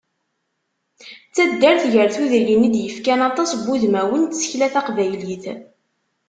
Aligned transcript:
D 1.29 1.31
taddart 1.35 1.83
gar 1.93 2.09
tudrin, 2.15 2.61
i 2.67 2.69
d-yefkan 2.73 3.19
aṭas 3.29 3.49
n 3.53 3.59
wudmawen 3.65 4.21
n 4.25 4.29
tsekla 4.31 4.67
taqbaylit. 4.73 5.45